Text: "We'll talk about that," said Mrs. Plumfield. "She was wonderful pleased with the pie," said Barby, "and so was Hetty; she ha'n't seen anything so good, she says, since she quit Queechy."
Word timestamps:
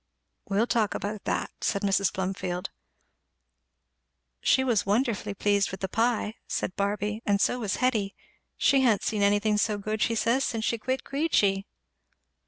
"We'll 0.49 0.65
talk 0.65 0.95
about 0.95 1.25
that," 1.25 1.51
said 1.61 1.83
Mrs. 1.83 2.11
Plumfield. 2.11 2.71
"She 4.41 4.63
was 4.63 4.83
wonderful 4.83 5.35
pleased 5.35 5.69
with 5.69 5.81
the 5.81 5.87
pie," 5.87 6.33
said 6.47 6.75
Barby, 6.75 7.21
"and 7.23 7.39
so 7.39 7.59
was 7.59 7.75
Hetty; 7.75 8.15
she 8.57 8.81
ha'n't 8.81 9.03
seen 9.03 9.21
anything 9.21 9.59
so 9.59 9.77
good, 9.77 10.01
she 10.01 10.15
says, 10.15 10.43
since 10.43 10.65
she 10.65 10.79
quit 10.79 11.03
Queechy." 11.03 11.67